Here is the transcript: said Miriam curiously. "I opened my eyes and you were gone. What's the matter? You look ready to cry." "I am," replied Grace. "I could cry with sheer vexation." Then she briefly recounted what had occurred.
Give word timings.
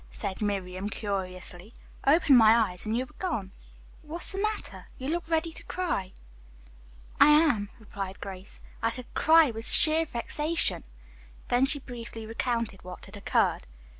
said 0.09 0.41
Miriam 0.41 0.89
curiously. 0.89 1.75
"I 2.03 2.15
opened 2.15 2.35
my 2.35 2.55
eyes 2.71 2.87
and 2.87 2.97
you 2.97 3.05
were 3.05 3.13
gone. 3.19 3.51
What's 4.01 4.31
the 4.31 4.39
matter? 4.41 4.87
You 4.97 5.09
look 5.09 5.29
ready 5.29 5.53
to 5.53 5.63
cry." 5.65 6.11
"I 7.19 7.29
am," 7.29 7.69
replied 7.77 8.19
Grace. 8.19 8.61
"I 8.81 8.89
could 8.89 9.13
cry 9.13 9.51
with 9.51 9.67
sheer 9.69 10.05
vexation." 10.07 10.85
Then 11.49 11.67
she 11.67 11.77
briefly 11.77 12.25
recounted 12.25 12.83
what 12.83 13.05
had 13.05 13.15
occurred. 13.15 13.67